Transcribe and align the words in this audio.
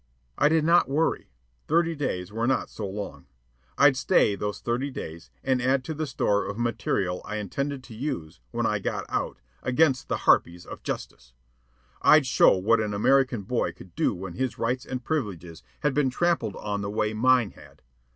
I 0.35 0.49
did 0.49 0.63
not 0.65 0.89
worry. 0.89 1.29
Thirty 1.67 1.93
days 1.93 2.33
were 2.33 2.47
not 2.47 2.71
so 2.71 2.87
long. 2.89 3.27
I'd 3.77 3.95
stay 3.95 4.33
those 4.33 4.59
thirty 4.59 4.89
days, 4.89 5.29
and 5.43 5.61
add 5.61 5.83
to 5.83 5.93
the 5.93 6.07
store 6.07 6.47
of 6.47 6.57
material 6.57 7.21
I 7.23 7.35
intended 7.35 7.83
to 7.83 7.93
use, 7.93 8.39
when 8.49 8.65
I 8.65 8.79
got 8.79 9.05
out, 9.09 9.37
against 9.61 10.07
the 10.09 10.17
harpies 10.25 10.65
of 10.65 10.81
justice. 10.81 11.35
I'd 12.01 12.25
show 12.25 12.57
what 12.57 12.79
an 12.79 12.95
American 12.95 13.43
boy 13.43 13.73
could 13.73 13.93
do 13.93 14.15
when 14.15 14.33
his 14.33 14.57
rights 14.57 14.87
and 14.87 15.03
privileges 15.03 15.61
had 15.81 15.93
been 15.93 16.09
trampled 16.09 16.55
on 16.55 16.81
the 16.81 16.89
way 16.89 17.13
mine 17.13 17.51
had. 17.51 17.83